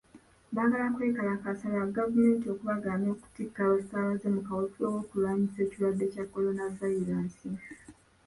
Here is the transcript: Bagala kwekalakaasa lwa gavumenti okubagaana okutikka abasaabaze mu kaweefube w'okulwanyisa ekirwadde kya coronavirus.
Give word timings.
Bagala 0.55 0.85
kwekalakaasa 0.95 1.65
lwa 1.73 1.85
gavumenti 1.97 2.45
okubagaana 2.53 3.07
okutikka 3.15 3.59
abasaabaze 3.63 4.27
mu 4.35 4.41
kaweefube 4.47 4.91
w'okulwanyisa 4.93 5.59
ekirwadde 5.61 6.05
kya 6.13 6.25
coronavirus. 6.33 7.35